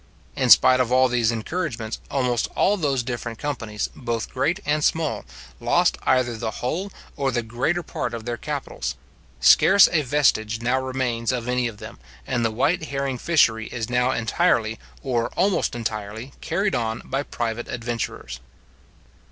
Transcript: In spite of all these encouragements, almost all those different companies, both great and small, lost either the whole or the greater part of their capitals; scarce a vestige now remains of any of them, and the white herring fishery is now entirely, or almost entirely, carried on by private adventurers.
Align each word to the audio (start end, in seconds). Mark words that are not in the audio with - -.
In 0.35 0.49
spite 0.49 0.79
of 0.79 0.91
all 0.91 1.07
these 1.07 1.31
encouragements, 1.31 1.99
almost 2.09 2.47
all 2.55 2.75
those 2.75 3.03
different 3.03 3.37
companies, 3.37 3.87
both 3.95 4.31
great 4.31 4.59
and 4.65 4.83
small, 4.83 5.25
lost 5.59 5.95
either 6.07 6.35
the 6.37 6.49
whole 6.65 6.91
or 7.15 7.29
the 7.29 7.43
greater 7.43 7.83
part 7.83 8.15
of 8.15 8.25
their 8.25 8.35
capitals; 8.35 8.95
scarce 9.39 9.87
a 9.91 10.01
vestige 10.01 10.59
now 10.59 10.81
remains 10.81 11.31
of 11.31 11.47
any 11.47 11.67
of 11.67 11.77
them, 11.77 11.99
and 12.25 12.43
the 12.43 12.49
white 12.49 12.85
herring 12.85 13.19
fishery 13.19 13.67
is 13.67 13.91
now 13.91 14.09
entirely, 14.09 14.79
or 15.03 15.27
almost 15.37 15.75
entirely, 15.75 16.33
carried 16.41 16.73
on 16.73 17.03
by 17.05 17.21
private 17.21 17.67
adventurers. 17.67 18.39